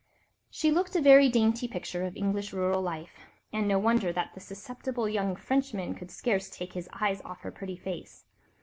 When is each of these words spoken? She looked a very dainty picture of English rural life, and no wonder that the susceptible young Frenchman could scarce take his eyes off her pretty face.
She 0.49 0.71
looked 0.71 0.95
a 0.95 0.99
very 0.99 1.29
dainty 1.29 1.67
picture 1.67 2.05
of 2.05 2.17
English 2.17 2.53
rural 2.53 2.81
life, 2.81 3.19
and 3.53 3.67
no 3.67 3.77
wonder 3.77 4.11
that 4.11 4.31
the 4.33 4.39
susceptible 4.39 5.07
young 5.07 5.35
Frenchman 5.35 5.93
could 5.93 6.09
scarce 6.09 6.49
take 6.49 6.73
his 6.73 6.89
eyes 6.99 7.21
off 7.23 7.41
her 7.41 7.51
pretty 7.51 7.77
face. 7.77 8.25